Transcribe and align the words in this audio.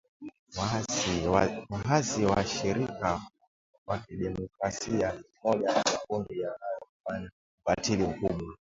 Waasi 1.79 2.23
washirika 2.25 3.21
wakidemokrasia 3.87 5.13
ni 5.13 5.23
mmoja 5.43 5.71
ya 5.75 5.83
makundi 5.93 6.39
yanayofanya 6.39 7.31
ukatili 7.65 8.03
mkubwa 8.03 8.55